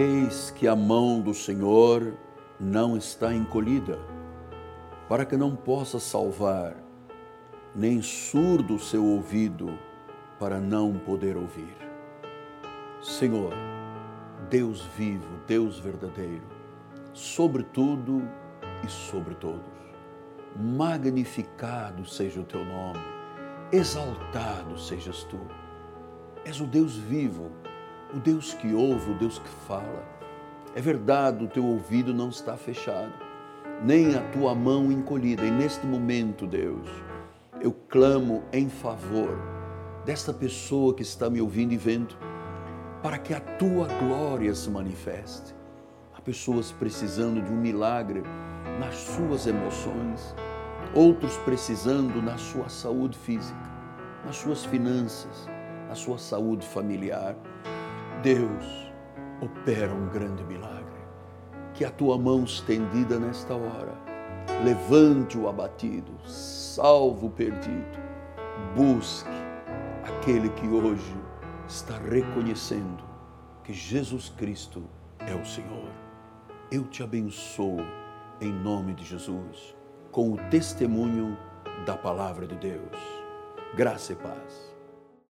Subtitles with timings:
[0.00, 2.14] Eis que a mão do Senhor
[2.58, 3.98] não está encolhida,
[5.06, 6.74] para que não possa salvar,
[7.76, 9.78] nem surdo o seu ouvido,
[10.38, 11.76] para não poder ouvir.
[13.02, 13.52] Senhor,
[14.48, 16.48] Deus vivo, Deus verdadeiro,
[17.12, 18.26] sobre tudo
[18.82, 19.60] e sobre todos,
[20.56, 23.04] magnificado seja o teu nome,
[23.70, 25.40] exaltado sejas tu.
[26.42, 27.50] És o Deus vivo,
[28.14, 30.04] o Deus que ouve, o Deus que fala.
[30.74, 33.12] É verdade, o teu ouvido não está fechado,
[33.82, 35.44] nem a tua mão encolhida.
[35.44, 36.88] E neste momento, Deus,
[37.60, 39.36] eu clamo em favor
[40.04, 42.16] desta pessoa que está me ouvindo e vendo,
[43.02, 45.54] para que a tua glória se manifeste.
[46.14, 48.22] Há pessoas precisando de um milagre
[48.78, 50.34] nas suas emoções,
[50.94, 53.70] outros precisando na sua saúde física,
[54.24, 55.48] nas suas finanças,
[55.88, 57.36] na sua saúde familiar.
[58.22, 58.92] Deus
[59.40, 61.00] opera um grande milagre.
[61.72, 63.94] Que a tua mão estendida nesta hora
[64.62, 67.98] levante o abatido, salve o perdido,
[68.76, 69.30] busque
[70.04, 71.16] aquele que hoje
[71.66, 73.02] está reconhecendo
[73.64, 74.82] que Jesus Cristo
[75.20, 75.88] é o Senhor.
[76.70, 77.80] Eu te abençoo
[78.38, 79.74] em nome de Jesus,
[80.10, 81.38] com o testemunho
[81.86, 82.96] da palavra de Deus.
[83.74, 84.74] Graça e paz.